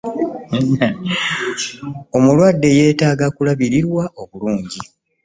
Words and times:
Omulwadde 2.17 2.69
yeetaaga 2.77 3.27
kulabirirwa 3.35 4.03
obulungi. 4.21 4.79